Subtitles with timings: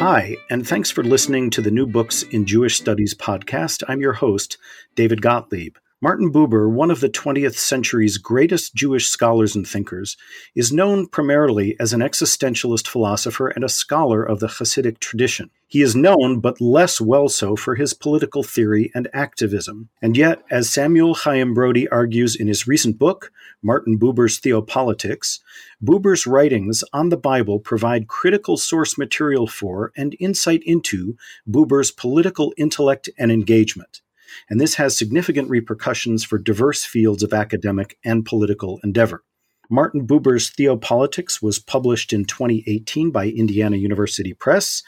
[0.00, 3.82] Hi, and thanks for listening to the New Books in Jewish Studies podcast.
[3.86, 4.56] I'm your host,
[4.94, 5.76] David Gottlieb.
[6.02, 10.16] Martin Buber, one of the 20th century's greatest Jewish scholars and thinkers,
[10.54, 15.50] is known primarily as an existentialist philosopher and a scholar of the Hasidic tradition.
[15.66, 19.90] He is known, but less well so, for his political theory and activism.
[20.00, 23.30] And yet, as Samuel Hayim Brody argues in his recent book,
[23.62, 25.40] Martin Buber's Theopolitics,
[25.84, 32.54] Buber's writings on the Bible provide critical source material for and insight into Buber's political
[32.56, 34.00] intellect and engagement
[34.48, 39.22] and this has significant repercussions for diverse fields of academic and political endeavor.
[39.70, 44.82] Martin Buber's Theopolitics was published in 2018 by Indiana University Press.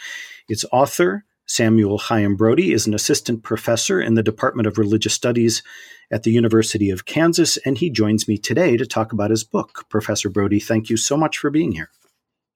[0.48, 5.62] Its author, Samuel Hayim Brody, is an assistant professor in the Department of Religious Studies
[6.10, 9.86] at the University of Kansas, and he joins me today to talk about his book.
[9.88, 11.90] Professor Brody, thank you so much for being here.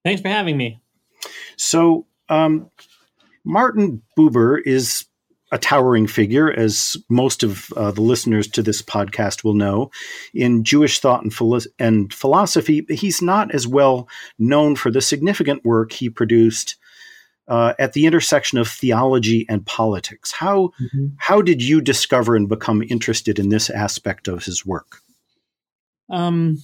[0.05, 0.81] Thanks for having me.
[1.56, 2.71] So, um,
[3.45, 5.06] Martin Buber is
[5.53, 9.91] a towering figure, as most of uh, the listeners to this podcast will know,
[10.35, 12.85] in Jewish thought and, philo- and philosophy.
[12.89, 14.09] He's not as well
[14.39, 16.77] known for the significant work he produced
[17.49, 20.33] uh, at the intersection of theology and politics.
[20.33, 21.07] How mm-hmm.
[21.19, 25.01] how did you discover and become interested in this aspect of his work?
[26.11, 26.59] Um,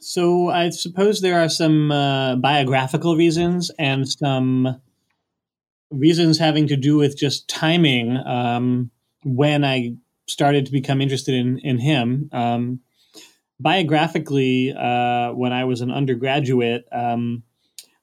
[0.00, 4.80] so I suppose there are some uh, biographical reasons and some
[5.90, 8.90] reasons having to do with just timing um,
[9.24, 9.94] when I
[10.28, 12.28] started to become interested in in him.
[12.32, 12.80] Um,
[13.60, 17.42] biographically, uh, when I was an undergraduate, um,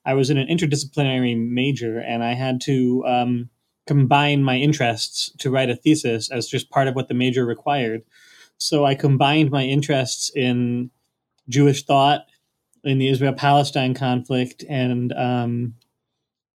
[0.05, 3.49] I was in an interdisciplinary major, and I had to um,
[3.87, 8.03] combine my interests to write a thesis as just part of what the major required.
[8.57, 10.89] So I combined my interests in
[11.49, 12.25] Jewish thought,
[12.83, 15.75] in the Israel Palestine conflict, and um,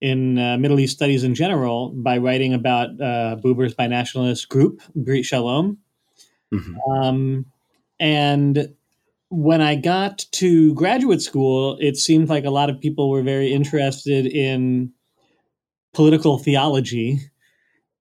[0.00, 5.24] in uh, Middle East studies in general by writing about uh, Buber's binationalist group, Brit
[5.24, 5.78] Shalom.
[6.52, 6.90] Mm-hmm.
[6.90, 7.46] Um,
[7.98, 8.68] and
[9.30, 13.52] when I got to graduate school, it seemed like a lot of people were very
[13.52, 14.92] interested in
[15.92, 17.20] political theology.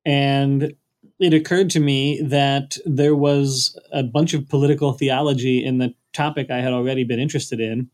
[0.06, 0.74] And
[1.20, 6.50] it occurred to me that there was a bunch of political theology in the topic
[6.50, 7.90] I had already been interested in,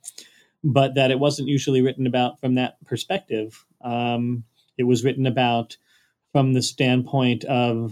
[0.64, 3.66] but that it wasn't usually written about from that perspective.
[3.84, 4.44] Um,
[4.78, 5.78] it was written about
[6.32, 7.92] from the standpoint of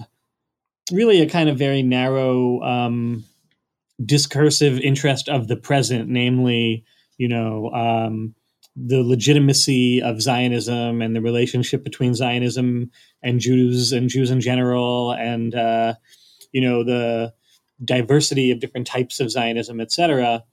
[0.91, 3.23] really a kind of very narrow um,
[4.03, 6.83] discursive interest of the present, namely,
[7.17, 8.35] you know, um,
[8.75, 12.89] the legitimacy of Zionism and the relationship between Zionism
[13.21, 15.95] and Jews and Jews in general, and uh,
[16.51, 17.33] you know the
[17.83, 20.43] diversity of different types of Zionism, etc.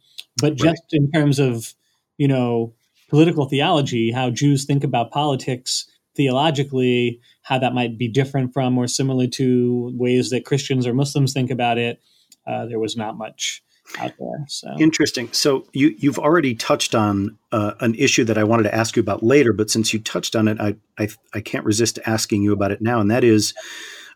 [0.41, 1.00] But just right.
[1.00, 1.75] in terms of
[2.16, 2.75] you know
[3.09, 5.87] political theology, how Jews think about politics
[6.17, 11.33] theologically, how that might be different from or similar to ways that Christians or Muslims
[11.33, 12.03] think about it.
[12.47, 13.63] Uh, there was not much
[13.99, 14.45] out there.
[14.49, 15.33] So interesting.
[15.33, 19.01] So you you've already touched on uh, an issue that I wanted to ask you
[19.01, 22.53] about later, but since you touched on it, I, I I can't resist asking you
[22.53, 23.55] about it now, and that is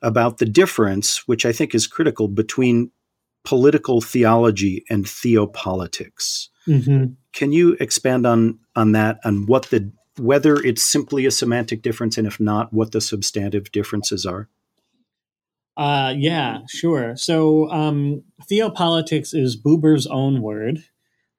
[0.03, 2.91] about the difference, which I think is critical between
[3.45, 6.49] political theology and theopolitics.
[6.69, 7.15] Mm-hmm.
[7.33, 12.19] Can you expand on on that and what the whether it's simply a semantic difference
[12.19, 14.49] and if not, what the substantive differences are?
[15.77, 17.17] Uh, yeah, sure.
[17.17, 20.85] So um, theopolitics is Buber's own word.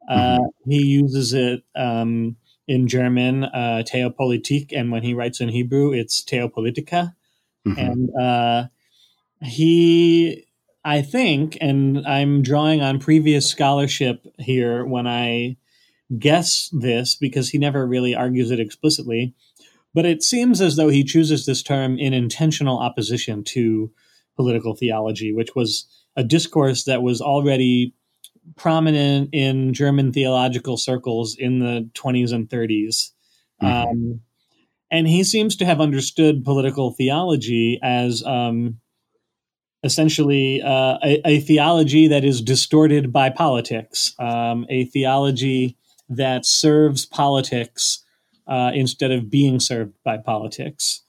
[0.09, 0.71] Uh, mm-hmm.
[0.71, 2.35] He uses it um,
[2.67, 7.13] in German, uh, Theopolitik, and when he writes in Hebrew, it's Theopolitica.
[7.67, 7.79] Mm-hmm.
[7.79, 8.67] And uh,
[9.41, 10.45] he
[10.85, 15.57] I think, and I'm drawing on previous scholarship here when I
[16.19, 19.33] guess this because he never really argues it explicitly,
[19.93, 23.91] but it seems as though he chooses this term in intentional opposition to
[24.35, 27.93] political theology, which was a discourse that was already
[28.55, 33.11] prominent in German theological circles in the 20s and 30s.
[33.61, 33.65] Mm-hmm.
[33.65, 34.21] Um,
[34.91, 38.79] and he seems to have understood political theology as um,
[39.83, 45.77] essentially uh, a, a, theology that is distorted by politics, um, a theology
[46.09, 48.03] that serves politics
[48.47, 51.01] uh, instead of being served by politics.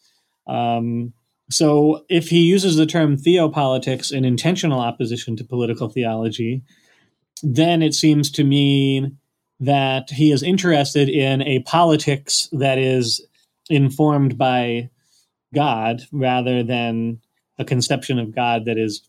[0.46, 1.12] Um,
[1.50, 6.62] so, if he uses the term theopolitics in intentional opposition to political theology,
[7.42, 9.18] then it seems to mean
[9.60, 13.24] that he is interested in a politics that is
[13.68, 14.90] informed by
[15.54, 17.20] God rather than
[17.58, 19.08] a conception of God that is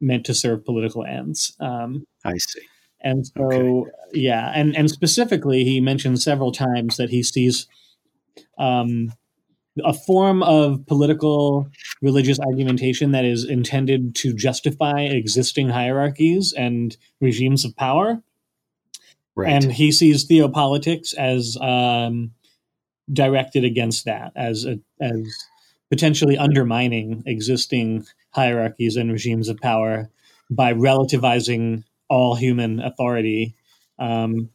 [0.00, 1.56] meant to serve political ends.
[1.60, 2.62] Um, I see.
[3.02, 3.90] And so, okay.
[4.12, 7.66] yeah, and and specifically, he mentioned several times that he sees
[8.58, 9.12] um,
[9.82, 11.68] a form of political
[12.02, 18.22] religious argumentation that is intended to justify existing hierarchies and regimes of power.
[19.34, 19.50] Right.
[19.50, 22.32] And he sees theopolitics as um,
[23.10, 25.22] directed against that, as a, as
[25.90, 30.08] potentially undermining existing hierarchies and regimes of power
[30.50, 33.54] by relativizing all human authority
[33.98, 34.50] um,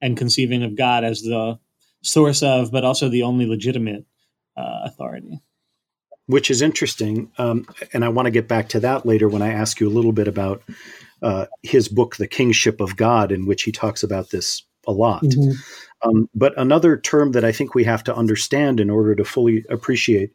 [0.00, 1.58] and conceiving of God as the
[2.02, 4.04] source of, but also the only legitimate
[4.56, 5.40] uh, authority.
[6.26, 7.30] Which is interesting.
[7.38, 9.90] Um, and I want to get back to that later when I ask you a
[9.90, 10.62] little bit about
[11.22, 15.22] uh, his book, The Kingship of God, in which he talks about this a lot.
[15.22, 16.08] Mm-hmm.
[16.08, 19.64] Um, but another term that I think we have to understand in order to fully
[19.68, 20.32] appreciate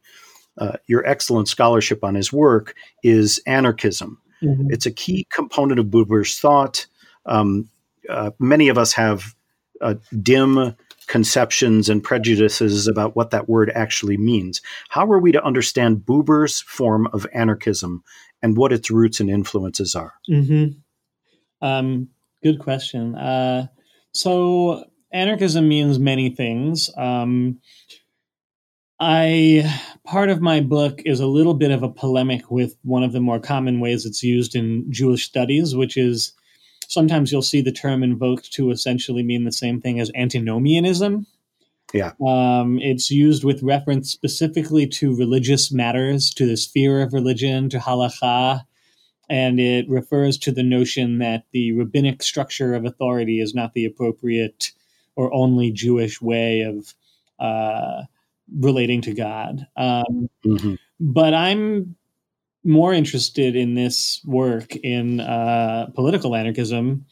[0.58, 4.22] uh, your excellent scholarship on his work is anarchism.
[4.42, 4.68] Mm-hmm.
[4.70, 6.86] It's a key component of Buber's thought.
[7.26, 7.70] Um,
[8.10, 9.34] uh, many of us have
[9.82, 10.76] uh, dim
[11.08, 14.62] conceptions and prejudices about what that word actually means.
[14.90, 18.04] How are we to understand Buber's form of anarchism
[18.42, 20.14] and what its roots and influences are?
[20.30, 21.66] Mm-hmm.
[21.66, 22.10] Um,
[22.44, 23.16] good question.
[23.16, 23.68] Uh,
[24.14, 26.90] so, anarchism means many things.
[26.98, 27.60] Um,
[29.00, 33.12] I part of my book is a little bit of a polemic with one of
[33.12, 36.34] the more common ways it's used in Jewish studies, which is
[36.88, 41.26] sometimes you'll see the term invoked to essentially mean the same thing as antinomianism.
[41.94, 42.14] Yeah.
[42.26, 47.78] Um, it's used with reference specifically to religious matters, to the sphere of religion, to
[47.78, 48.66] halacha,
[49.30, 53.86] and it refers to the notion that the rabbinic structure of authority is not the
[53.86, 54.72] appropriate
[55.16, 56.94] or only Jewish way of
[57.40, 58.04] uh,
[58.52, 59.68] relating to God.
[59.76, 60.76] Um, mm-hmm.
[61.00, 61.96] But I'm
[62.64, 67.06] more interested in this work in uh, political anarchism,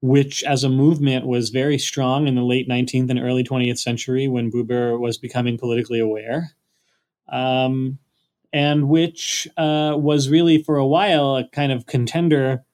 [0.00, 4.28] which as a movement was very strong in the late 19th and early 20th century
[4.28, 6.50] when Buber was becoming politically aware.
[7.28, 7.98] Um,
[8.52, 12.64] and which uh, was really for a while a kind of contender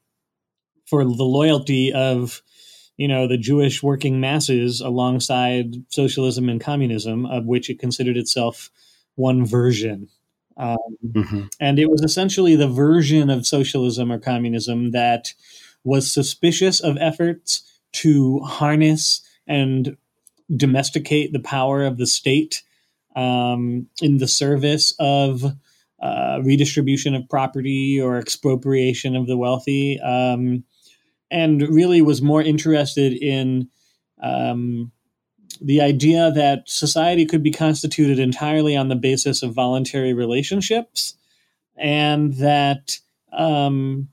[0.87, 2.43] for the loyalty of
[2.99, 8.71] you know, the Jewish working masses alongside socialism and communism, of which it considered itself
[9.15, 10.09] one version.
[10.57, 11.43] Um, mm-hmm.
[11.61, 15.33] And it was essentially the version of socialism or communism that
[15.85, 17.63] was suspicious of efforts
[17.93, 19.97] to harness and
[20.55, 22.65] domesticate the power of the state
[23.15, 25.45] um, in the service of
[26.03, 30.01] uh, redistribution of property or expropriation of the wealthy.
[30.01, 30.65] Um,
[31.31, 33.69] and really was more interested in
[34.23, 34.91] um,
[35.61, 41.15] the idea that society could be constituted entirely on the basis of voluntary relationships
[41.77, 42.99] and that
[43.33, 44.09] um,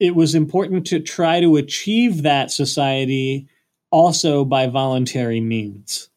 [0.00, 3.48] it was important to try to achieve that society
[3.90, 6.08] also by voluntary means.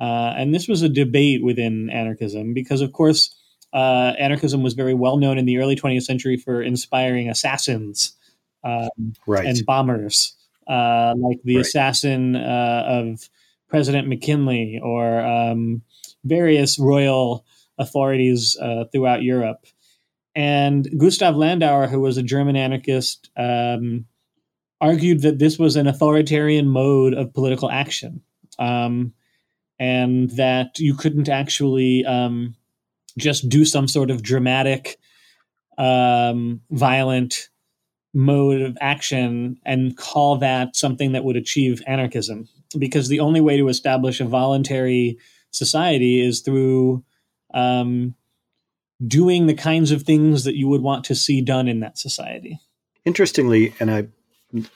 [0.00, 3.34] Uh, and this was a debate within anarchism because, of course,
[3.72, 8.16] uh, anarchism was very well known in the early 20th century for inspiring assassins
[8.64, 9.46] um, right.
[9.46, 10.34] and bombers,
[10.66, 11.66] uh, like the right.
[11.66, 13.28] assassin uh, of
[13.68, 15.82] President McKinley or um,
[16.24, 17.44] various royal
[17.78, 19.66] authorities uh, throughout Europe.
[20.34, 24.06] And Gustav Landauer, who was a German anarchist, um,
[24.80, 28.22] argued that this was an authoritarian mode of political action,
[28.58, 29.12] um,
[29.78, 32.54] and that you couldn't actually um,
[33.18, 34.98] just do some sort of dramatic,
[35.78, 37.49] um, violent
[38.12, 42.48] mode of action and call that something that would achieve anarchism
[42.78, 45.18] because the only way to establish a voluntary
[45.50, 47.04] society is through
[47.54, 48.14] um,
[49.06, 52.60] doing the kinds of things that you would want to see done in that society.
[53.04, 54.08] Interestingly, and I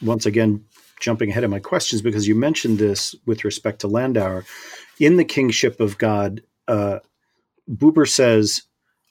[0.01, 0.65] once again
[1.01, 4.45] jumping ahead of my questions because you mentioned this with respect to Landauer
[4.99, 6.43] in the kingship of God.
[6.67, 7.01] Uh,
[7.69, 8.63] Buber says,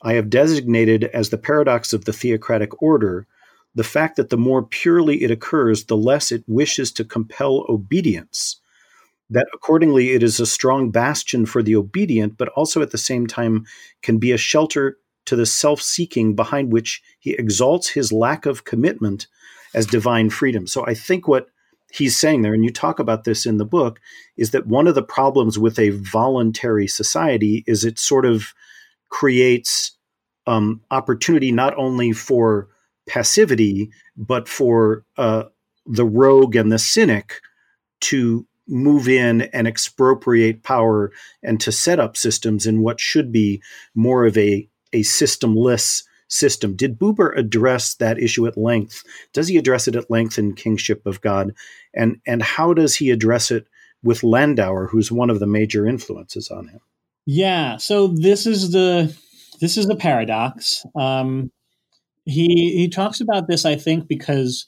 [0.01, 3.27] "I have designated as the paradox of the theocratic order."
[3.75, 8.59] The fact that the more purely it occurs, the less it wishes to compel obedience.
[9.29, 13.25] That accordingly it is a strong bastion for the obedient, but also at the same
[13.25, 13.65] time
[14.01, 18.65] can be a shelter to the self seeking behind which he exalts his lack of
[18.65, 19.27] commitment
[19.73, 20.67] as divine freedom.
[20.67, 21.47] So I think what
[21.91, 23.99] he's saying there, and you talk about this in the book,
[24.37, 28.53] is that one of the problems with a voluntary society is it sort of
[29.09, 29.91] creates
[30.45, 32.67] um, opportunity not only for
[33.07, 35.43] passivity, but for uh,
[35.85, 37.41] the rogue and the cynic
[38.01, 43.61] to move in and expropriate power and to set up systems in what should be
[43.93, 46.75] more of a, a systemless system.
[46.75, 49.03] Did Buber address that issue at length?
[49.33, 51.53] Does he address it at length in Kingship of God?
[51.93, 53.67] And and how does he address it
[54.01, 56.79] with Landauer, who's one of the major influences on him?
[57.25, 59.15] Yeah, so this is the
[59.61, 60.85] this is a paradox.
[60.95, 61.51] Um,
[62.25, 64.67] he he talks about this, I think, because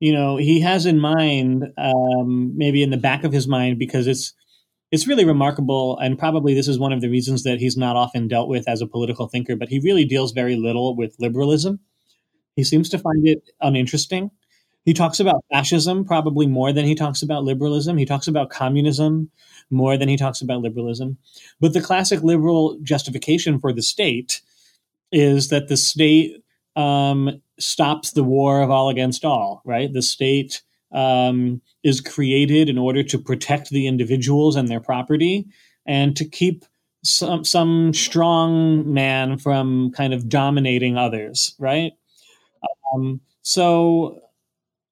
[0.00, 4.06] you know he has in mind, um, maybe in the back of his mind, because
[4.06, 4.34] it's
[4.90, 8.28] it's really remarkable, and probably this is one of the reasons that he's not often
[8.28, 9.56] dealt with as a political thinker.
[9.56, 11.80] But he really deals very little with liberalism.
[12.56, 14.30] He seems to find it uninteresting.
[14.84, 17.96] He talks about fascism probably more than he talks about liberalism.
[17.96, 19.30] He talks about communism
[19.70, 21.18] more than he talks about liberalism.
[21.60, 24.42] But the classic liberal justification for the state
[25.12, 26.41] is that the state
[26.76, 29.92] um, stops the war of all against all, right?
[29.92, 30.62] The state
[30.92, 35.46] um, is created in order to protect the individuals and their property
[35.86, 36.64] and to keep
[37.04, 41.92] some some strong man from kind of dominating others, right?
[42.94, 44.20] Um, so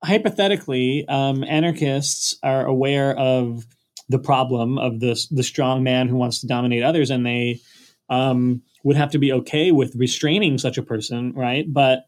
[0.02, 3.64] hypothetically, um, anarchists are aware of
[4.08, 7.60] the problem of the the strong man who wants to dominate others, and they
[8.08, 11.70] um, would have to be okay with restraining such a person, right?
[11.70, 12.06] But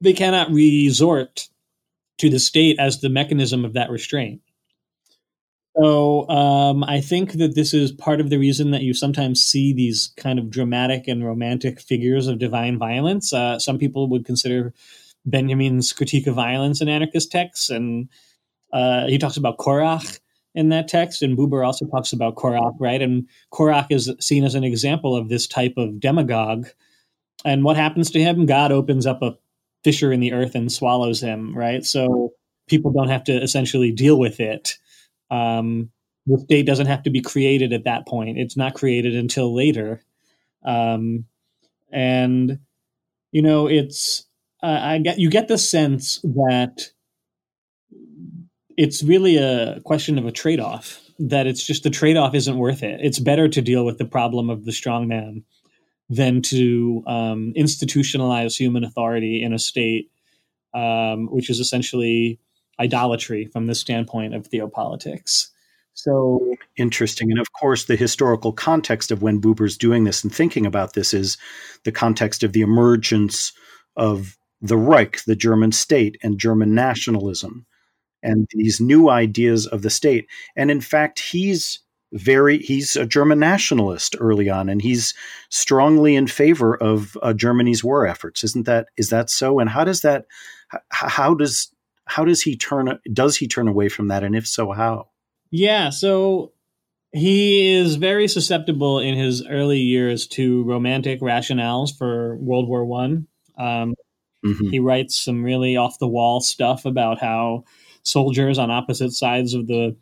[0.00, 1.48] they cannot resort
[2.18, 4.40] to the state as the mechanism of that restraint.
[5.80, 9.72] So um, I think that this is part of the reason that you sometimes see
[9.72, 13.32] these kind of dramatic and romantic figures of divine violence.
[13.32, 14.74] Uh, some people would consider
[15.24, 18.08] Benjamin's critique of violence in anarchist texts, and
[18.72, 20.18] uh, he talks about Korach
[20.58, 23.00] in that text, and Buber also talks about Korach, right?
[23.00, 26.66] And Korach is seen as an example of this type of demagogue.
[27.44, 28.44] And what happens to him?
[28.44, 29.38] God opens up a
[29.84, 31.84] fissure in the earth and swallows him, right?
[31.84, 32.32] So
[32.66, 34.78] people don't have to essentially deal with it.
[35.30, 35.90] Um,
[36.26, 38.36] the state doesn't have to be created at that point.
[38.36, 40.02] It's not created until later.
[40.64, 41.26] Um,
[41.92, 42.58] and
[43.30, 44.26] you know, it's
[44.60, 46.90] uh, I get you get the sense that
[48.78, 51.00] it's really a question of a trade-off.
[51.18, 53.00] That it's just the trade-off isn't worth it.
[53.02, 55.42] It's better to deal with the problem of the strong man
[56.08, 60.10] than to um, institutionalize human authority in a state,
[60.74, 62.38] um, which is essentially
[62.78, 65.48] idolatry from the standpoint of theopolitics.
[65.94, 67.32] So interesting.
[67.32, 71.12] And of course, the historical context of when Buber's doing this and thinking about this
[71.12, 71.36] is
[71.82, 73.52] the context of the emergence
[73.96, 77.66] of the Reich, the German state, and German nationalism,
[78.22, 80.26] and these new ideas of the state.
[80.56, 81.80] And in fact, he's
[82.12, 85.14] very he's a German nationalist early on, and he's
[85.50, 88.42] strongly in favor of uh, Germany's war efforts.
[88.44, 89.58] Isn't that is that so?
[89.58, 90.26] And how does that
[90.90, 91.70] how does
[92.06, 95.08] how does he turn does he turn away from that, and if so, how?
[95.50, 96.52] Yeah, so
[97.12, 103.26] he is very susceptible in his early years to romantic rationales for World War One.
[103.58, 103.94] Um,
[104.44, 104.68] mm-hmm.
[104.68, 107.64] He writes some really off the wall stuff about how
[108.02, 109.96] soldiers on opposite sides of the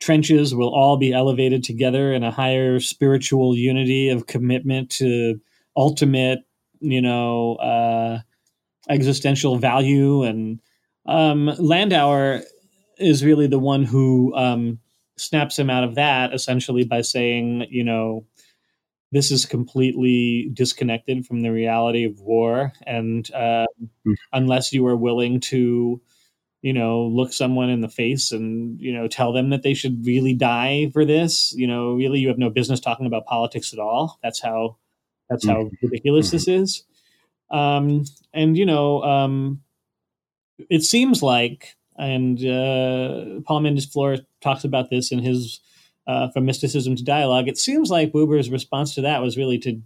[0.00, 5.40] trenches will all be elevated together in a higher spiritual unity of commitment to
[5.76, 6.40] ultimate,
[6.80, 8.18] you know, uh,
[8.88, 10.22] existential value.
[10.22, 10.60] And
[11.06, 12.42] um, Landauer
[12.98, 14.78] is really the one who um,
[15.16, 18.26] snaps him out of that essentially by saying, you know,
[19.12, 22.72] this is completely disconnected from the reality of war.
[22.84, 23.66] And uh,
[24.06, 24.14] mm.
[24.32, 26.00] unless you are willing to
[26.64, 30.06] you know, look someone in the face and, you know, tell them that they should
[30.06, 31.52] really die for this.
[31.52, 34.18] You know, really you have no business talking about politics at all.
[34.22, 34.78] That's how
[35.28, 35.74] that's how mm-hmm.
[35.82, 36.36] ridiculous mm-hmm.
[36.36, 36.84] this is.
[37.50, 39.60] Um, and you know, um,
[40.70, 45.60] it seems like, and uh, Paul Mendes Flohr talks about this in his
[46.06, 47.46] uh, From Mysticism to Dialogue.
[47.46, 49.82] It seems like Buber's response to that was really to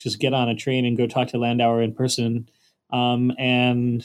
[0.00, 2.48] just get on a train and go talk to Landauer in person.
[2.90, 4.04] Um, and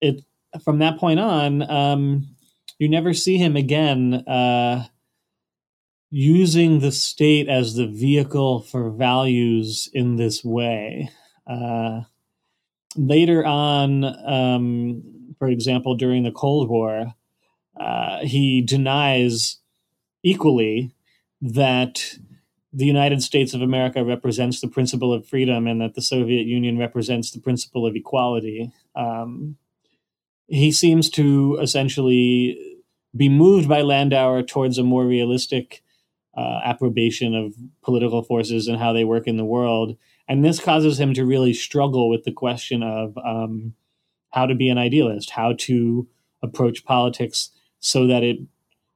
[0.00, 0.22] it
[0.62, 2.28] from that point on, um,
[2.78, 4.86] you never see him again uh,
[6.10, 11.10] using the state as the vehicle for values in this way.
[11.46, 12.02] Uh,
[12.96, 15.02] later on, um,
[15.38, 17.14] for example, during the Cold War,
[17.78, 19.58] uh, he denies
[20.22, 20.92] equally
[21.40, 22.16] that
[22.72, 26.78] the United States of America represents the principle of freedom and that the Soviet Union
[26.78, 28.72] represents the principle of equality.
[28.94, 29.56] Um,
[30.48, 32.58] he seems to essentially
[33.16, 35.82] be moved by Landauer towards a more realistic
[36.36, 39.96] uh, approbation of political forces and how they work in the world.
[40.28, 43.74] And this causes him to really struggle with the question of um,
[44.30, 46.06] how to be an idealist, how to
[46.42, 47.50] approach politics
[47.80, 48.38] so that it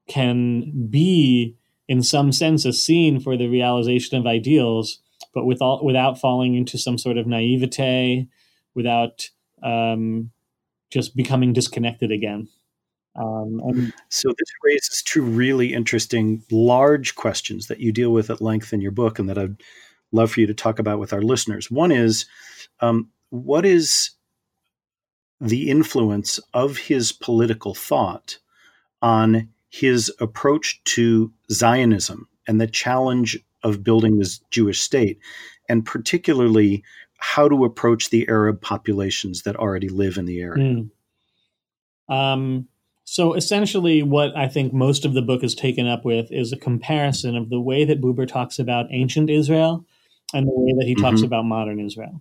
[0.08, 1.56] can be,
[1.88, 5.00] in some sense, a scene for the realization of ideals,
[5.34, 8.28] but with all, without falling into some sort of naivete,
[8.74, 9.30] without
[9.62, 10.30] um,
[10.92, 12.48] just becoming disconnected again.
[13.16, 18.40] Um, and so this raises two really interesting, large questions that you deal with at
[18.40, 19.62] length in your book, and that I'd
[20.12, 21.70] love for you to talk about with our listeners.
[21.70, 22.26] One is,
[22.80, 24.10] um, what is
[25.40, 28.38] the influence of his political thought
[29.00, 35.18] on his approach to Zionism and the challenge of building this Jewish state,
[35.68, 36.84] and particularly
[37.22, 40.82] how to approach the Arab populations that already live in the area.
[42.10, 42.12] Mm.
[42.12, 42.68] Um,
[43.04, 46.56] so essentially, what I think most of the book is taken up with is a
[46.56, 49.86] comparison of the way that Buber talks about ancient Israel
[50.34, 51.04] and the way that he mm-hmm.
[51.04, 52.20] talks about modern Israel.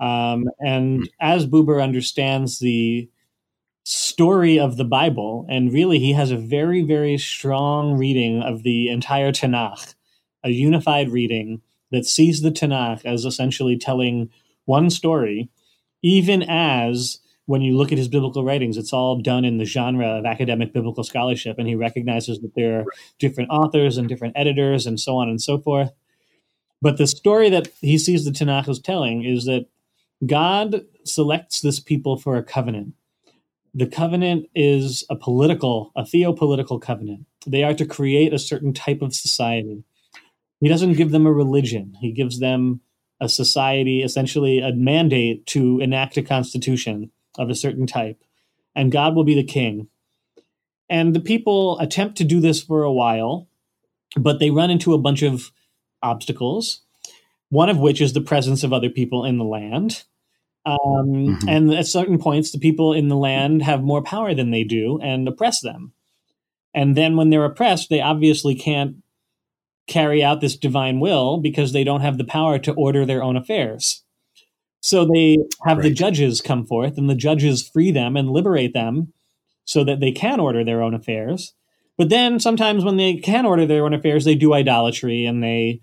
[0.00, 1.04] Um, and mm-hmm.
[1.20, 3.06] as Buber understands the
[3.84, 8.88] story of the Bible, and really he has a very, very strong reading of the
[8.88, 9.94] entire Tanakh,
[10.42, 14.30] a unified reading that sees the Tanakh as essentially telling
[14.64, 15.50] one story,
[16.02, 20.06] even as when you look at his biblical writings, it's all done in the genre
[20.06, 22.84] of academic biblical scholarship, and he recognizes that there are
[23.18, 25.90] different authors and different editors and so on and so forth.
[26.80, 29.66] But the story that he sees the Tanakh is telling is that
[30.24, 32.94] God selects this people for a covenant.
[33.74, 37.26] The covenant is a political, a theopolitical covenant.
[37.46, 39.84] They are to create a certain type of society.
[40.60, 41.94] He doesn't give them a religion.
[42.00, 42.80] He gives them
[43.20, 48.22] a society, essentially a mandate to enact a constitution of a certain type,
[48.74, 49.88] and God will be the king.
[50.88, 53.48] And the people attempt to do this for a while,
[54.16, 55.52] but they run into a bunch of
[56.02, 56.82] obstacles,
[57.48, 60.04] one of which is the presence of other people in the land.
[60.66, 61.48] Um, mm-hmm.
[61.48, 64.98] And at certain points, the people in the land have more power than they do
[65.00, 65.92] and oppress them.
[66.74, 68.96] And then when they're oppressed, they obviously can't
[69.90, 73.36] carry out this divine will because they don't have the power to order their own
[73.36, 74.02] affairs.
[74.80, 75.82] So they have right.
[75.82, 79.12] the judges come forth, and the judges free them and liberate them
[79.66, 81.52] so that they can order their own affairs.
[81.98, 85.82] But then sometimes when they can order their own affairs, they do idolatry and they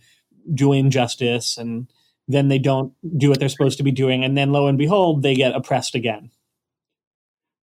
[0.51, 1.87] do injustice, and
[2.27, 4.23] then they don't do what they're supposed to be doing.
[4.23, 6.31] And then lo and behold, they get oppressed again.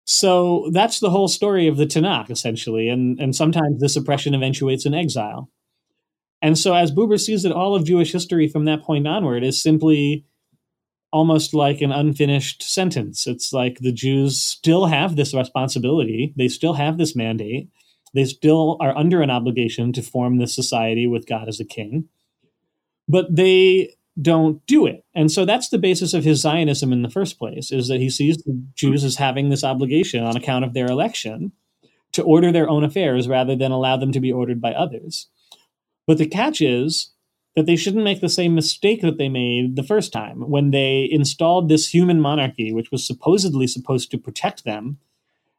[0.04, 2.88] So that's the whole story of the Tanakh, essentially.
[2.88, 5.50] And, and sometimes this oppression eventuates in exile.
[6.44, 9.62] And so, as Buber sees it, all of Jewish history from that point onward is
[9.62, 10.26] simply
[11.10, 13.26] almost like an unfinished sentence.
[13.26, 17.70] It's like the Jews still have this responsibility, they still have this mandate,
[18.12, 22.10] they still are under an obligation to form this society with God as a king,
[23.08, 25.02] but they don't do it.
[25.14, 28.10] And so that's the basis of his Zionism in the first place, is that he
[28.10, 31.52] sees the Jews as having this obligation on account of their election
[32.12, 35.28] to order their own affairs rather than allow them to be ordered by others.
[36.06, 37.10] But the catch is
[37.56, 41.08] that they shouldn't make the same mistake that they made the first time when they
[41.10, 44.98] installed this human monarchy, which was supposedly supposed to protect them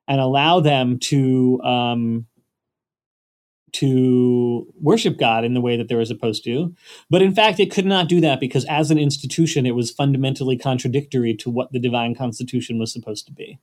[0.08, 2.28] and allow them to um,
[3.74, 6.74] to worship God in the way that they were supposed to.
[7.10, 10.58] But in fact, it could not do that because as an institution, it was fundamentally
[10.58, 13.60] contradictory to what the divine constitution was supposed to be.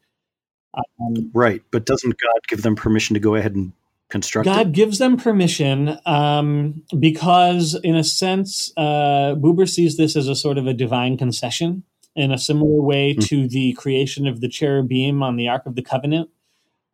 [0.75, 3.73] Um, right, but doesn't God give them permission to go ahead and
[4.13, 4.49] constructed?
[4.49, 10.37] God gives them permission um, because, in a sense, uh, Buber sees this as a
[10.37, 11.83] sort of a divine concession
[12.15, 13.27] in a similar way mm.
[13.27, 16.31] to the creation of the cherubim on the Ark of the Covenant.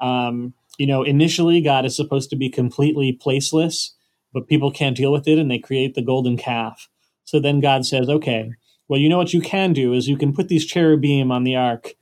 [0.01, 3.91] Um, you know, initially, God is supposed to be completely placeless,
[4.33, 6.89] but people can't deal with it and they create the golden calf.
[7.25, 8.53] So then God says, okay,
[8.87, 11.57] well, you know what you can do is you can put these cherubim on the
[11.57, 11.95] ark,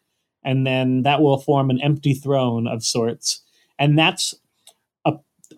[0.44, 3.42] and then that will form an empty throne of sorts.
[3.78, 4.34] And that's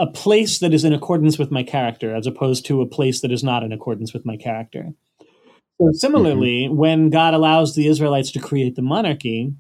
[0.01, 3.33] a place that is in accordance with my character as opposed to a place that
[3.33, 4.93] is not in accordance with my character.
[5.81, 6.77] So similarly, mm-hmm.
[6.77, 9.55] when God allows the Israelites to create the monarchy,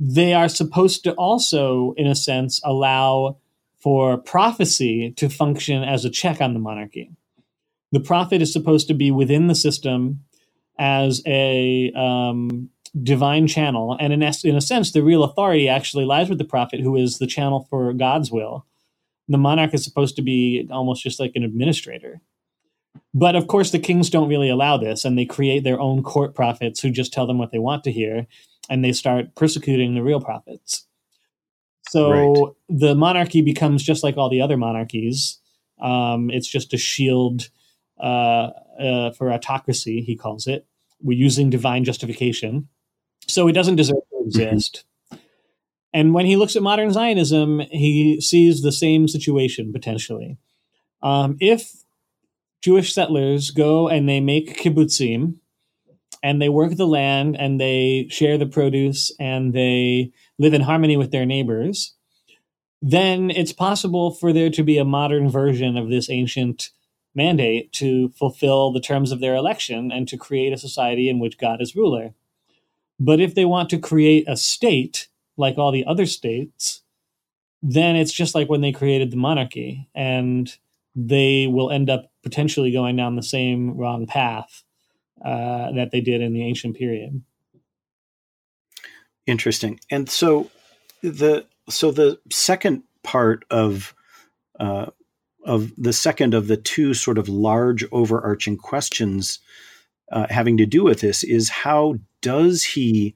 [0.00, 3.38] they are supposed to also, in a sense, allow
[3.78, 7.10] for prophecy to function as a check on the monarchy.
[7.92, 10.24] The prophet is supposed to be within the system
[10.78, 16.04] as a um, divine channel, and in, es- in a sense, the real authority actually
[16.04, 18.66] lies with the prophet, who is the channel for God's will
[19.28, 22.20] the monarch is supposed to be almost just like an administrator.
[23.12, 26.34] But of course, the kings don't really allow this, and they create their own court
[26.34, 28.26] prophets who just tell them what they want to hear.
[28.70, 30.86] and they start persecuting the real prophets.
[31.90, 32.52] So Right.
[32.70, 35.38] the monarchy becomes just like all the other monarchies.
[35.82, 37.50] Um, it's just a shield
[38.00, 40.66] uh, uh, for autocracy, he calls it.
[41.02, 42.68] We're using divine justification.
[43.28, 44.84] So it doesn't deserve to exist.
[45.94, 50.36] And when he looks at modern Zionism, he sees the same situation potentially.
[51.02, 51.72] Um, if
[52.62, 55.36] Jewish settlers go and they make kibbutzim
[56.20, 60.96] and they work the land and they share the produce and they live in harmony
[60.96, 61.94] with their neighbors,
[62.82, 66.70] then it's possible for there to be a modern version of this ancient
[67.14, 71.38] mandate to fulfill the terms of their election and to create a society in which
[71.38, 72.14] God is ruler.
[72.98, 76.82] But if they want to create a state like all the other states,
[77.62, 80.56] then it's just like when they created the monarchy, and
[80.94, 84.62] they will end up potentially going down the same wrong path
[85.24, 87.22] uh, that they did in the ancient period.
[89.26, 89.80] Interesting.
[89.90, 90.50] And so
[91.02, 93.94] the so the second part of
[94.60, 94.86] uh,
[95.44, 99.38] of the second of the two sort of large overarching questions
[100.12, 103.14] uh, having to do with this is how does he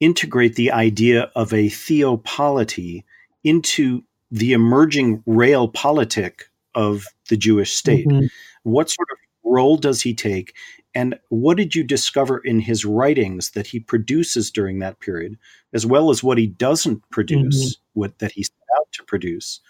[0.00, 3.04] integrate the idea of a theopolity
[3.44, 6.42] into the emerging realpolitik
[6.74, 8.06] of the Jewish state?
[8.06, 8.28] Mhm.
[8.64, 10.54] What sort of role does he take?
[10.94, 15.38] And what did you discover in his writings that he produces during that period,
[15.72, 19.60] as well as what he doesn't produce, what that he set out to produce,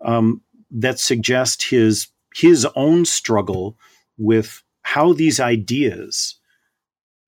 [0.00, 3.76] um, that suggest his his own struggle
[4.16, 6.36] with how these ideas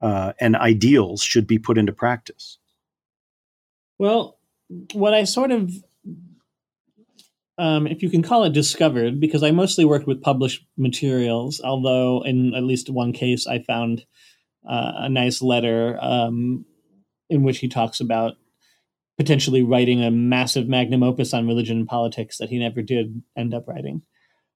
[0.04, 2.58] uh, and ideals should be put into practice?
[3.98, 4.38] Well,
[4.92, 5.72] what I sort of,
[7.56, 12.22] um, if you can call it discovered, because I mostly worked with published materials, although
[12.22, 14.04] in at least one case I found
[14.68, 16.66] uh, a nice letter um,
[17.30, 18.34] in which he talks about
[19.16, 23.54] potentially writing a massive magnum opus on religion and politics that he never did end
[23.54, 24.02] up writing.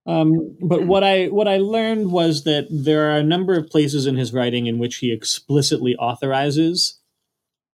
[0.08, 4.06] Um, but what I what I learned was that there are a number of places
[4.06, 6.98] in his writing in which he explicitly authorizes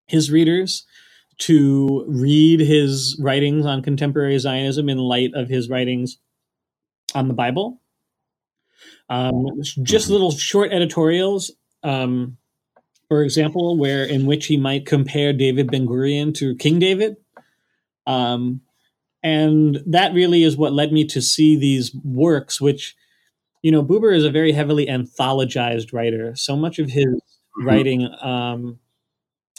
[0.09, 0.85] his readers
[1.39, 6.19] to read his writings on contemporary Zionism in light of his writings
[7.15, 7.81] on the Bible.
[9.09, 9.47] Um,
[9.85, 11.53] just little short editorials,
[11.85, 12.37] um,
[13.09, 17.17] for example, where in which he might compare David Ben Gurion to King David.
[18.09, 18.61] Um,
[19.25, 22.95] and that really is what led me to see these works, which,
[23.63, 26.37] you know, Buber is a very heavily anthologized writer.
[26.37, 27.67] So much of his Mhm.
[27.67, 28.79] writing, um,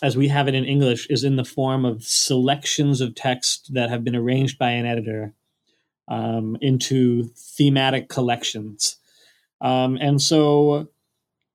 [0.03, 3.89] as we have it in English, is in the form of selections of text that
[3.89, 5.33] have been arranged by an editor
[6.07, 8.97] um, into thematic collections.
[9.61, 10.89] Um, and so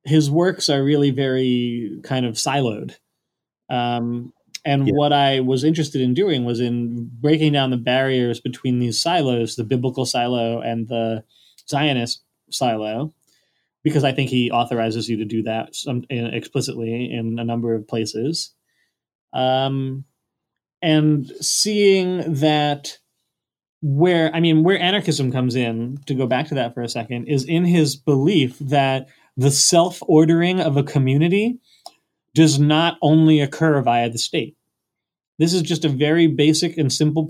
[0.03, 2.97] his works are really very kind of siloed.
[3.69, 4.93] Um, and Yeah.
[4.93, 9.55] what I was interested in doing was in breaking down the barriers between these silos,
[9.55, 11.23] the biblical silo and the
[11.69, 13.13] Zionist silo,
[13.83, 17.73] because I think he authorizes you to do that some, in, explicitly in a number
[17.73, 18.53] of places.
[19.33, 20.05] Um,
[20.81, 22.97] and seeing that
[23.81, 27.27] where, I mean, where anarchism comes in, to go back to that for a second,
[27.27, 31.59] is in his belief that the self ordering of a community
[32.33, 34.55] does not only occur via the state.
[35.39, 37.27] This is just a very basic and simple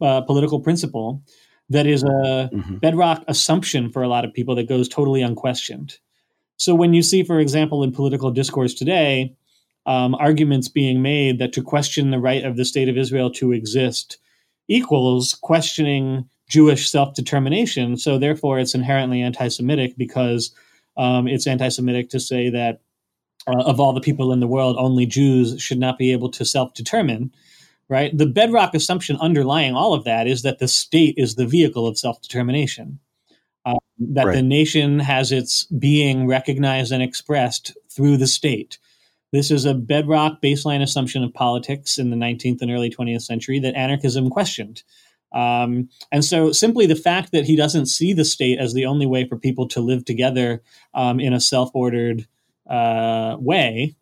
[0.00, 1.22] uh, political principle
[1.68, 2.80] that is a Mhm.
[2.80, 5.98] bedrock assumption for a lot of people that goes totally unquestioned.
[6.56, 9.34] So when you see, for example, in political discourse today,
[9.86, 13.52] um, arguments being made that to question the right of the state of Israel to
[13.52, 14.18] exist
[14.68, 17.96] equals questioning Jewish self determination.
[17.96, 20.52] So therefore, it's inherently anti Semitic because
[20.96, 22.80] um, it's anti Semitic to say that
[23.46, 26.44] uh, of all the people in the world, only Jews should not be able to
[26.44, 27.32] self determine.
[27.88, 28.16] Right?
[28.16, 31.98] The bedrock assumption underlying all of that is that the state is the vehicle of
[31.98, 33.00] self determination.
[33.66, 38.78] Um, that the nation has its being recognized and expressed through the state.
[39.32, 43.58] This is a bedrock baseline assumption of politics in the 19th and early 20th century
[43.60, 44.82] that anarchism questioned.
[45.32, 49.06] Um, and so, simply the fact that he doesn't see the state as the only
[49.06, 50.62] way for people to live together
[50.94, 52.26] um, in a self ordered
[52.70, 53.96] uh, way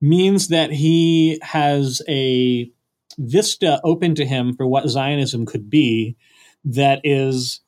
[0.00, 2.70] means that he has a
[3.18, 6.16] vista open to him for what Zionism could be
[6.64, 7.60] that is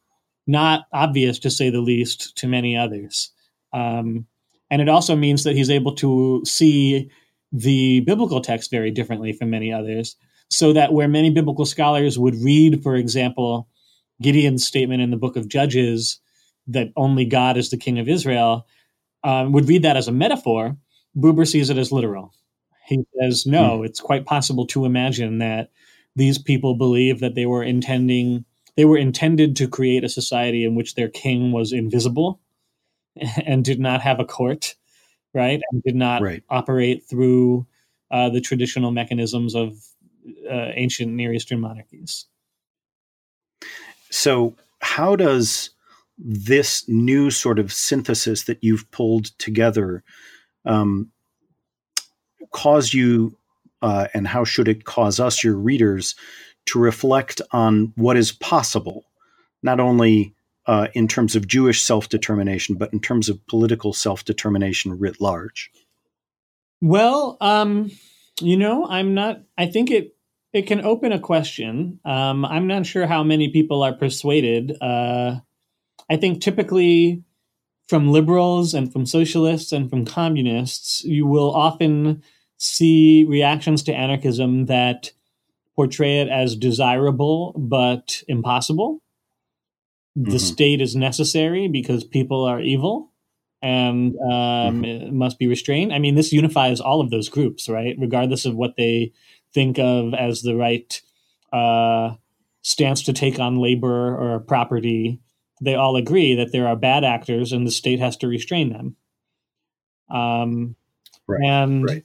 [0.46, 3.30] not obvious, to say the least, to many others.
[3.72, 4.26] Um,
[4.70, 7.10] and it also means that he's able to see
[7.52, 10.16] the biblical text very differently from many others.
[10.48, 13.68] So that where many biblical scholars would read, for example,
[14.22, 16.20] Gideon's statement in the book of Judges
[16.66, 18.66] that only God is the king of Israel,
[19.24, 20.76] um, would read that as a metaphor,
[21.16, 22.32] Buber sees it as literal.
[22.86, 23.84] He says, no, hmm.
[23.84, 25.70] it's quite possible to imagine that
[26.16, 28.44] these people believe that they were intending
[28.76, 32.40] they were intended to create a society in which their king was invisible
[33.44, 34.74] and did not have a court,
[35.34, 35.60] right?
[35.70, 36.42] And did not right.
[36.48, 37.66] operate through
[38.10, 39.76] uh, the traditional mechanisms of
[40.50, 42.26] uh, ancient Near Eastern monarchies.
[44.10, 45.70] So, how does
[46.22, 50.02] this new sort of synthesis that you've pulled together
[50.64, 51.10] um,
[52.52, 53.36] cause you,
[53.82, 56.14] uh, and how should it cause us, your readers,
[56.66, 59.04] to reflect on what is possible,
[59.62, 60.34] not only
[60.66, 65.20] uh, in terms of Jewish self determination, but in terms of political self determination writ
[65.20, 65.70] large?
[66.80, 67.90] Well, um,
[68.40, 69.42] you know, I'm not.
[69.56, 70.14] I think it
[70.52, 72.00] it can open a question.
[72.04, 74.76] Um, I'm not sure how many people are persuaded.
[74.80, 75.40] Uh,
[76.10, 77.22] I think typically
[77.88, 82.22] from liberals and from socialists and from communists, you will often
[82.56, 85.12] see reactions to anarchism that
[85.76, 89.02] portray it as desirable but impossible.
[90.18, 90.30] Mm-hmm.
[90.30, 93.12] The state is necessary because people are evil
[93.62, 95.16] and um, mm-hmm.
[95.16, 95.92] must be restrained.
[95.92, 97.96] I mean, this unifies all of those groups, right?
[97.98, 99.12] Regardless of what they
[99.54, 101.00] think of as the right
[101.52, 102.14] uh,
[102.62, 105.20] stance to take on labor or property,
[105.60, 108.96] they all agree that there are bad actors and the state has to restrain them.
[110.10, 110.76] Um,
[111.26, 112.04] right, and right.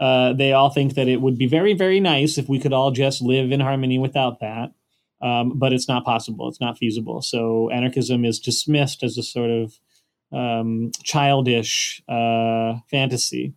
[0.00, 2.90] Uh, they all think that it would be very, very nice if we could all
[2.90, 4.72] just live in harmony without that.
[5.20, 6.48] Um, but it's not possible.
[6.48, 7.20] It's not feasible.
[7.20, 9.78] So anarchism is dismissed as a sort of
[10.32, 13.52] um, childish uh, fantasy.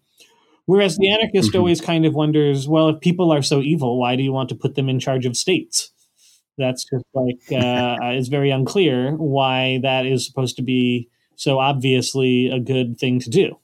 [0.66, 1.60] Whereas the anarchist mm-hmm.
[1.60, 4.56] always kind of wonders, well, if people are so evil, why do you want to
[4.56, 5.92] put them in charge of states?
[6.58, 12.50] That's just like uh, it's very unclear why that is supposed to be so obviously
[12.50, 13.58] a good thing to do.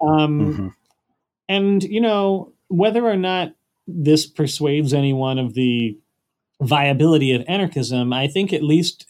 [0.00, 0.68] Um, mm-hmm.
[1.48, 3.54] And you know whether or not
[3.86, 5.98] this persuades anyone of the
[6.60, 9.06] viability of anarchism, I think at least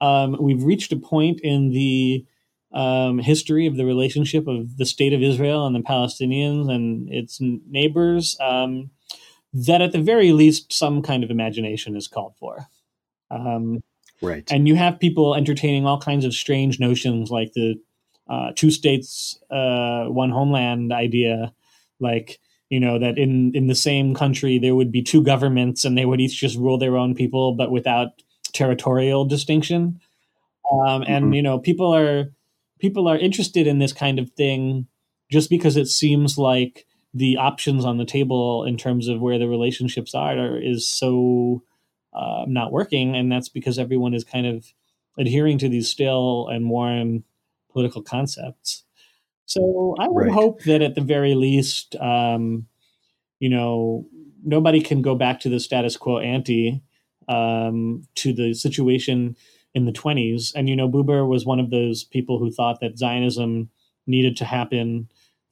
[0.00, 2.24] um, we've reached a point in the
[2.72, 7.38] um, history of the relationship of the state of Israel and the Palestinians and its
[7.40, 8.90] neighbors, um,
[9.52, 12.68] that at the very least, some kind of imagination is called for.
[13.30, 13.82] Um,
[14.22, 14.44] right.
[14.50, 17.80] And you have people entertaining all kinds of strange notions like the
[18.28, 21.52] uh, two states, uh, one homeland idea,
[21.98, 25.96] like, you know, that in, in the same country there would be two governments and
[25.96, 30.00] they would each just rule their own people, but without territorial distinction.
[30.70, 31.34] Um, and, mm-hmm.
[31.34, 32.30] you know, people are
[32.78, 34.86] people are interested in this kind of thing
[35.30, 39.48] just because it seems like the options on the table in terms of where the
[39.48, 41.62] relationships are is so
[42.12, 44.72] uh, not working, and that's because everyone is kind of
[45.18, 47.24] adhering to these stale and worn
[47.70, 48.84] political concepts.
[49.46, 50.32] So I would right.
[50.32, 52.66] hope that at the very least, um,
[53.40, 54.06] you know,
[54.44, 56.82] nobody can go back to the status quo ante
[57.28, 59.36] um, to the situation
[59.74, 60.52] in the 20s.
[60.54, 63.70] And, you know, Buber was one of those people who thought that Zionism
[64.06, 65.08] needed to happen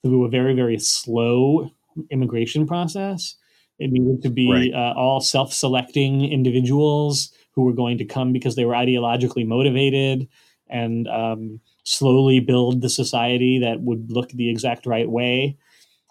[0.07, 1.71] through a very, very slow
[2.11, 3.37] immigration process.
[3.79, 4.73] It needed to be right.
[4.73, 10.29] uh, all self selecting individuals who were going to come because they were ideologically motivated
[10.69, 15.57] and um, slowly build the society that would look the exact right way.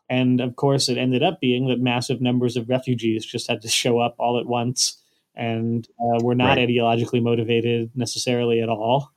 [0.09, 3.67] And of course, it ended up being that massive numbers of refugees just had to
[3.67, 5.01] show up all at once
[5.35, 6.69] and uh, were not right.
[6.69, 9.11] ideologically motivated necessarily at all.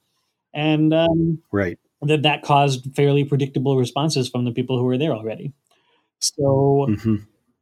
[0.55, 1.79] And um, right.
[2.03, 5.53] That that caused fairly predictable responses from the people who were there already.
[6.21, 7.17] So mm-hmm.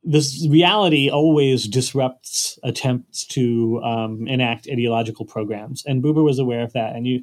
[0.05, 6.73] this reality always disrupts attempts to um, enact ideological programs, and Buber was aware of
[6.73, 6.95] that.
[6.95, 7.23] And you,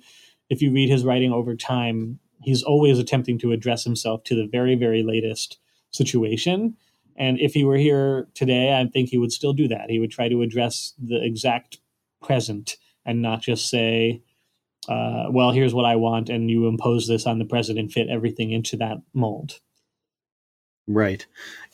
[0.50, 4.48] if you read his writing over time, he's always attempting to address himself to the
[4.52, 5.60] very, very latest
[5.92, 6.76] situation
[7.16, 9.90] and if he were here today, I think he would still do that.
[9.90, 11.80] He would try to address the exact
[12.22, 14.24] present and not just say,
[14.88, 18.52] uh, well, here's what I want, and you impose this on the president, fit everything
[18.52, 19.60] into that mold.
[20.88, 21.26] Right.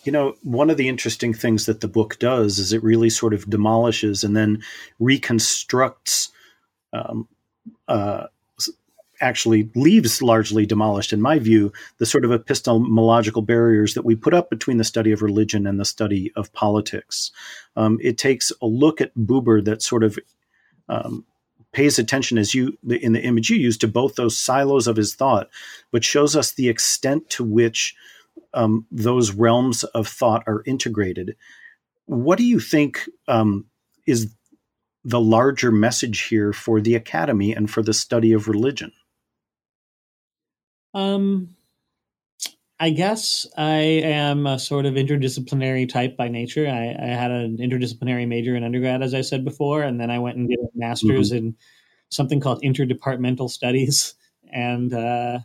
[0.03, 3.33] You know, one of the interesting things that the book does is it really sort
[3.33, 4.61] of demolishes and then
[4.99, 6.29] reconstructs
[6.93, 7.27] um,
[7.87, 8.27] uh,
[9.21, 14.33] actually leaves largely demolished, in my view, the sort of epistemological barriers that we put
[14.33, 17.31] up between the study of religion and the study of politics.
[17.75, 20.17] Um, it takes a look at Buber that sort of
[20.87, 21.25] um,
[21.71, 25.15] pays attention, as you in the image you use, to both those silos of his
[25.15, 25.49] thought,
[25.91, 27.95] but shows us the extent to which
[28.53, 31.35] um, those realms of thought are integrated.
[32.05, 33.65] What do you think um,
[34.07, 34.33] is
[35.03, 38.91] the larger message here for the academy and for the study of religion?
[40.93, 41.55] Um,
[42.79, 46.65] I guess I am a sort of interdisciplinary type by nature.
[46.65, 50.19] I, I, had an interdisciplinary major in undergrad, as I said before, and then I
[50.19, 51.47] went and did a master's mm-hmm.
[51.47, 51.55] in
[52.07, 54.15] something called interdepartmental studies.
[54.53, 55.39] And uh,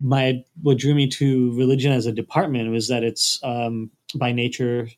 [0.00, 4.88] my what drew me to religion as a department was that it's um, by nature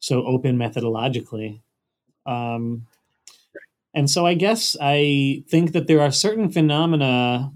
[0.00, 1.60] so open methodologically.
[2.26, 2.86] Um,
[3.94, 7.52] and so I guess I think that there are certain phenomena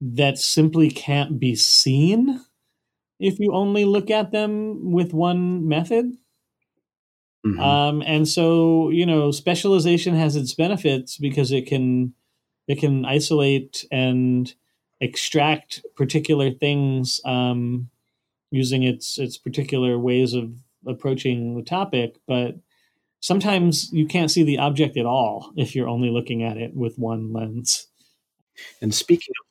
[0.00, 2.40] that simply can't be seen
[3.18, 6.16] if you only look at them with one method.
[7.46, 7.60] Mm-hmm.
[7.60, 12.14] Um, and so, you know, specialization has its benefits because it can
[12.66, 14.52] it can isolate and
[15.00, 17.88] extract particular things um,
[18.50, 20.52] using its its particular ways of
[20.86, 22.16] approaching the topic.
[22.26, 22.56] But
[23.20, 26.98] sometimes you can't see the object at all if you're only looking at it with
[26.98, 27.86] one lens.
[28.82, 29.49] And speaking of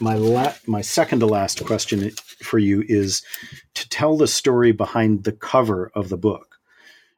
[0.00, 2.10] my la- my second to last question
[2.42, 3.22] for you is
[3.74, 6.56] to tell the story behind the cover of the book,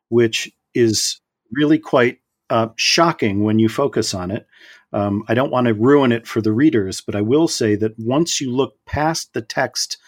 [0.08, 1.20] which is
[1.52, 2.18] really quite
[2.50, 4.46] uh, shocking when you focus on it.
[4.92, 7.98] Um, I don't want to ruin it for the readers, but I will say that
[7.98, 9.98] once you look past the text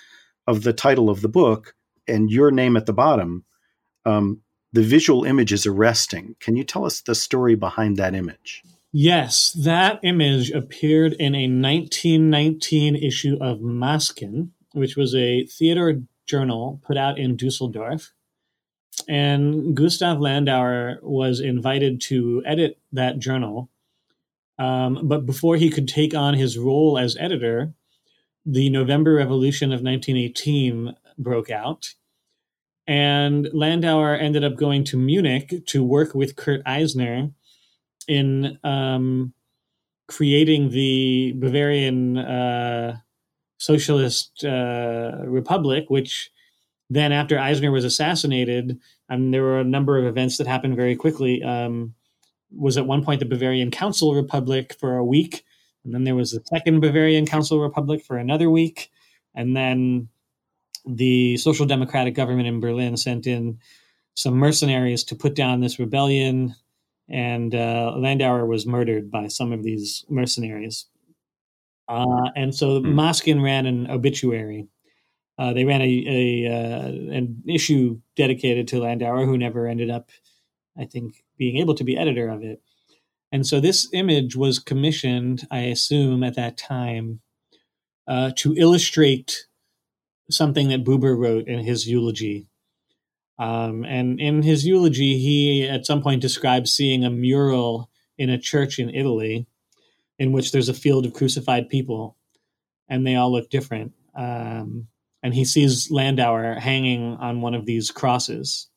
[0.47, 1.75] of the title of the book
[2.09, 3.45] and your name at the bottom,
[4.07, 4.41] um,
[4.73, 6.37] the visual image is arresting.
[6.41, 8.63] Can you tell us the story behind that image?
[8.93, 16.81] Yes, that image appeared in a 1919 issue of Masken, which was a theater journal
[16.85, 18.13] put out in Dusseldorf.
[19.09, 23.71] And Gustav Landauer was invited to edit that journal.
[24.59, 27.73] Um, but before he could take on his role as editor,
[28.45, 31.95] the November Revolution of 1918 broke out.
[32.89, 37.31] And Landauer ended up going to Munich to work with Kurt Eisner
[38.11, 39.33] in um,
[40.09, 42.97] creating the Bavarian uh,
[43.59, 46.31] Socialist uh, Republic, which
[46.91, 50.75] then, after Eisner was assassinated, I mean, there were a number of events that happened
[50.75, 51.41] very quickly.
[51.43, 51.95] Um,
[52.53, 55.45] was at one point the Bavarian Council Republic for a week,
[55.85, 58.91] and then there was the second Bavarian Council Republic for another week,
[59.37, 60.09] and then
[60.85, 63.61] the Social Democratic government in Berlin sent in
[64.15, 66.57] some mercenaries to put down this rebellion
[67.11, 70.87] and uh, Landauer was murdered by some of these mercenaries.
[71.89, 72.95] Uh, and so mm.
[72.95, 74.69] Masken ran an obituary.
[75.39, 80.11] Uh, they ran a, a uh, an issue dedicated to Landauer, who never ended up,
[80.79, 82.63] I think, being able to be editor of it.
[83.33, 87.21] And so this image was commissioned, I assume, at that time,
[88.07, 89.47] uh, to illustrate
[90.31, 92.50] something that Buber wrote in his eulogy
[93.41, 98.39] um, and in his eulogy, he at some point describes seeing a mural in a
[98.39, 99.47] church in Italy
[100.19, 102.19] in which there's a field of crucified people
[102.87, 103.95] and they all look different.
[104.15, 104.89] Um,
[105.23, 108.69] and he sees Landauer hanging on one of these crosses.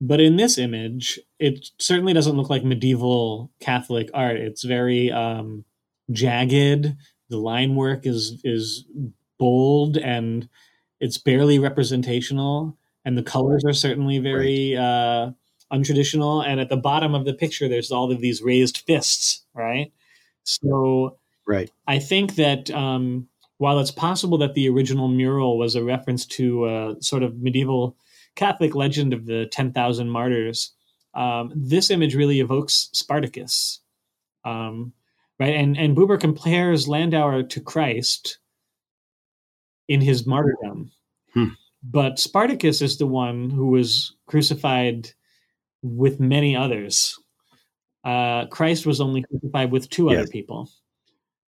[0.00, 4.38] But in this image, it certainly doesn't look like medieval Catholic art.
[4.38, 5.64] It's very um,
[6.10, 6.96] jagged.
[7.28, 8.84] The line work is is
[9.38, 10.48] bold and
[10.98, 14.82] it's barely representational and the colors are certainly very right.
[14.82, 15.30] uh,
[15.72, 16.46] untraditional.
[16.46, 19.92] And at the bottom of the picture, there's all of these raised fists, right?
[20.44, 21.70] So, right.
[21.86, 26.66] I think that um, while it's possible that the original mural was a reference to
[26.66, 27.96] a sort of medieval
[28.34, 30.72] Catholic legend of the ten thousand martyrs,
[31.14, 33.80] um, this image really evokes Spartacus,
[34.44, 34.92] um,
[35.38, 35.54] right?
[35.54, 38.38] And and Buber compares Landauer to Christ
[39.88, 40.90] in his martyrdom.
[41.34, 41.48] Hmm.
[41.82, 45.10] But Spartacus is the one who was crucified
[45.82, 47.18] with many others.
[48.04, 50.18] Uh, Christ was only crucified with two yes.
[50.18, 50.70] other people.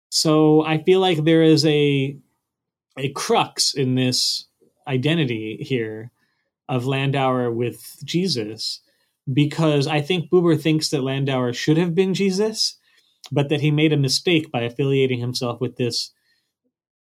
[0.09, 2.17] So I feel like there is a
[2.99, 4.47] a crux in this
[4.89, 6.11] identity here
[6.69, 8.81] of Landauer with Jesus,
[9.33, 12.79] because I think Buber thinks that Landauer should have been Jesus,
[13.31, 16.13] but that he made a mistake by affiliating himself with this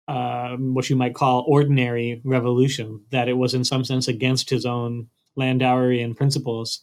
[0.09, 4.67] um, what you might call ordinary revolution, that it was in some sense against his
[4.67, 6.81] own Landauerian principles.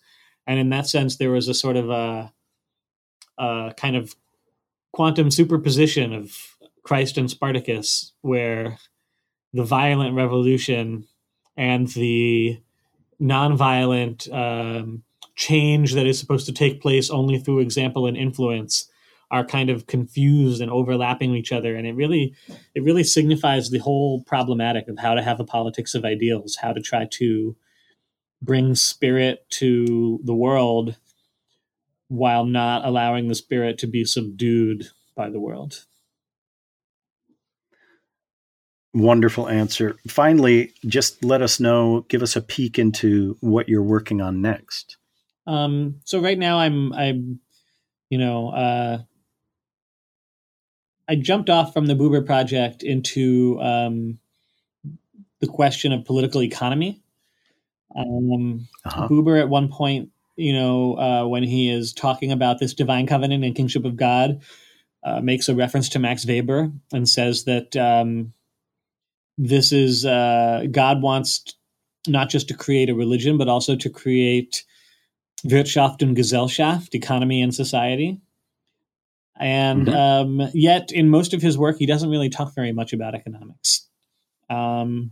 [0.47, 2.33] And in that sense, there was a sort of a,
[3.37, 4.15] a kind of
[4.91, 6.35] quantum superposition of
[6.83, 8.79] Christ and Spartacus, where
[9.53, 11.07] the violent revolution
[11.55, 12.59] and the
[13.21, 15.03] nonviolent um,
[15.35, 18.89] change that is supposed to take place only through example and influence
[19.31, 22.35] are kind of confused and overlapping each other and it really
[22.75, 26.73] it really signifies the whole problematic of how to have a politics of ideals how
[26.73, 27.55] to try to
[28.41, 30.97] bring spirit to the world
[32.09, 35.85] while not allowing the spirit to be subdued by the world
[38.93, 39.95] Wonderful answer.
[40.05, 44.97] Finally, just let us know, give us a peek into what you're working on next.
[45.47, 47.39] Um, so right now I'm I'm
[48.09, 48.97] you know uh,
[51.11, 54.17] I jumped off from the Buber project into um,
[55.41, 57.01] the question of political economy.
[57.93, 59.09] Um, uh-huh.
[59.09, 63.43] Buber at one point, you know, uh, when he is talking about this divine covenant
[63.43, 64.39] and kingship of God,
[65.03, 68.31] uh, makes a reference to Max Weber and says that um,
[69.37, 71.43] this is uh, God wants
[72.07, 74.63] not just to create a religion, but also to create
[75.43, 78.21] Wirtschaft und Gesellschaft, economy and society.
[79.41, 80.41] And mm-hmm.
[80.43, 83.87] um, yet, in most of his work, he doesn't really talk very much about economics.
[84.51, 85.11] Um,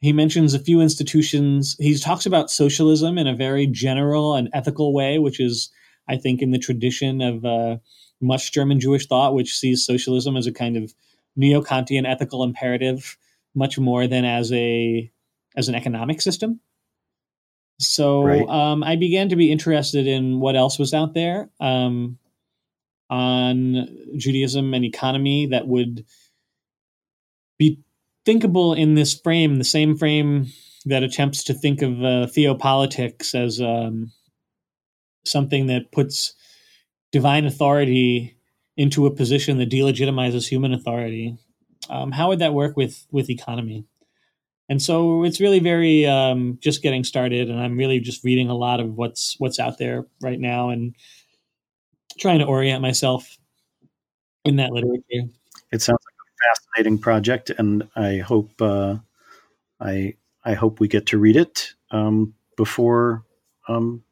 [0.00, 1.76] he mentions a few institutions.
[1.78, 5.70] He talks about socialism in a very general and ethical way, which is,
[6.06, 7.76] I think, in the tradition of uh,
[8.20, 10.92] much German Jewish thought, which sees socialism as a kind of
[11.34, 13.16] neo Kantian ethical imperative,
[13.54, 15.10] much more than as a
[15.56, 16.60] as an economic system.
[17.78, 18.46] So right.
[18.46, 22.18] um, I began to be interested in what else was out there um,
[23.10, 23.86] on
[24.16, 26.04] Judaism and economy that would
[27.58, 27.80] be
[28.24, 30.46] thinkable in this frame, the same frame
[30.86, 34.12] that attempts to think of uh, theopolitics as um,
[35.24, 36.34] something that puts
[37.12, 38.36] divine authority
[38.76, 41.36] into a position that delegitimizes human authority.
[41.90, 43.84] Um, how would that work with with economy?
[44.70, 48.56] and so it's really very um, just getting started and i'm really just reading a
[48.56, 50.94] lot of what's what's out there right now and
[52.20, 53.38] trying to orient myself
[54.44, 55.28] in that literature
[55.72, 58.96] it sounds like a fascinating project and i hope uh,
[59.80, 60.14] i
[60.44, 63.24] i hope we get to read it um, before
[63.68, 64.02] um,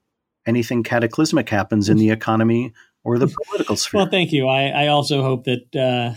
[0.47, 2.73] anything cataclysmic happens in the economy
[3.05, 6.15] or the political sphere well thank you i i also hope that uh,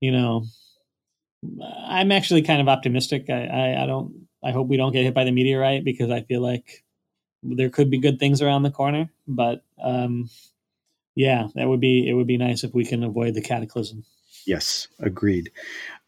[0.00, 0.44] you know
[1.86, 3.30] I'm actually kind of optimistic.
[3.30, 4.26] I, I, I, don't.
[4.44, 6.84] I hope we don't get hit by the meteorite because I feel like
[7.42, 9.10] there could be good things around the corner.
[9.26, 10.28] But um,
[11.14, 12.08] yeah, that would be.
[12.08, 14.04] It would be nice if we can avoid the cataclysm.
[14.46, 15.50] Yes, agreed.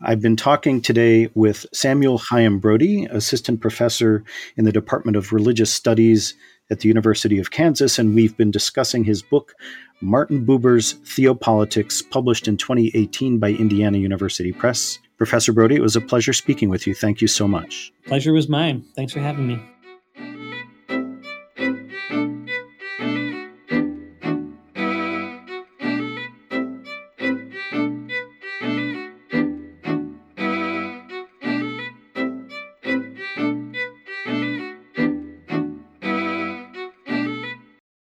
[0.00, 4.24] I've been talking today with Samuel Hayim Brody, assistant professor
[4.56, 6.34] in the Department of Religious Studies
[6.70, 9.54] at the University of Kansas, and we've been discussing his book,
[10.00, 14.98] Martin Buber's Theopolitics, published in 2018 by Indiana University Press.
[15.18, 16.94] Professor Brody, it was a pleasure speaking with you.
[16.94, 17.92] Thank you so much.
[18.06, 18.84] Pleasure was mine.
[18.96, 19.71] Thanks for having me.